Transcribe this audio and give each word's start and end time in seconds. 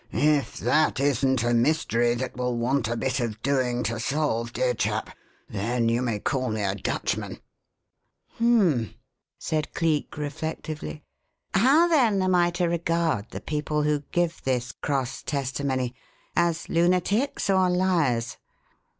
If 0.11 0.57
that 0.57 0.99
isn't 0.99 1.43
a 1.43 1.53
mystery 1.53 2.15
that 2.15 2.35
will 2.35 2.57
want 2.57 2.87
a 2.87 2.97
bit 2.97 3.19
of 3.19 3.39
doing 3.43 3.83
to 3.83 3.99
solve, 3.99 4.51
dear 4.51 4.73
chap, 4.73 5.15
then 5.47 5.89
you 5.89 6.01
may 6.01 6.17
call 6.17 6.49
me 6.49 6.63
a 6.63 6.73
Dutchman." 6.73 7.37
"Hum 8.39 8.61
m 8.61 8.71
m!" 8.79 8.93
said 9.37 9.71
Cleek 9.75 10.17
reflectively. 10.17 11.03
"How, 11.53 11.87
then, 11.87 12.19
am 12.23 12.33
I 12.33 12.49
to 12.49 12.65
regard 12.67 13.29
the 13.29 13.41
people 13.41 13.83
who 13.83 14.01
give 14.11 14.41
this 14.43 14.71
cross 14.71 15.21
testimony 15.21 15.93
as 16.35 16.67
lunatics 16.67 17.47
or 17.47 17.69
liars?" 17.69 18.37